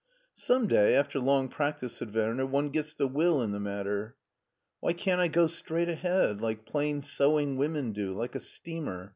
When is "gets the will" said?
2.69-3.39